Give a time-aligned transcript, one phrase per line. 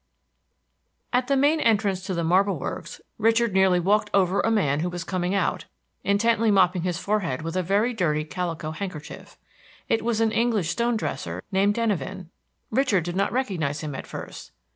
[0.01, 4.79] XII At the main entrance to the marble works Richard nearly walked over a man
[4.79, 5.65] who was coming out,
[6.03, 9.37] intently mopping his forehead with a very dirty calico handkerchief.
[9.87, 12.31] It was an English stone dresser named Denyven.
[12.71, 14.51] Richard did not recognize him at first.